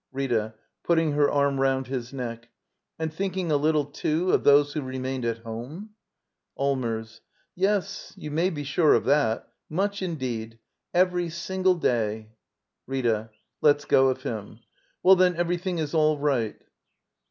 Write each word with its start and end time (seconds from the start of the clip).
Rita. 0.11 0.55
[Putting 0.83 1.11
her 1.11 1.29
ann 1.29 1.59
round 1.59 1.85
his 1.85 2.11
neck.] 2.11 2.49
And 2.97 3.13
thinking 3.13 3.51
a 3.51 3.55
little, 3.55 3.85
too, 3.85 4.31
of 4.31 4.43
those 4.43 4.73
who 4.73 4.81
remained 4.81 5.25
at 5.25 5.43
home? 5.43 5.91
Allmers. 6.57 7.21
Yes, 7.53 8.11
you 8.17 8.31
may 8.31 8.49
be 8.49 8.63
sure 8.63 8.95
of 8.95 9.03
that. 9.05 9.47
Mudi, 9.69 10.01
indeed. 10.03 10.57
Every 10.91 11.29
single 11.29 11.75
day. 11.75 12.31
Rita. 12.87 13.29
[Lets 13.61 13.85
go 13.85 14.07
of 14.09 14.23
him.] 14.23 14.61
Well, 15.03 15.17
then 15.17 15.35
every 15.35 15.57
thing 15.57 15.77
is 15.77 15.93
all 15.93 16.17
right. 16.17 16.59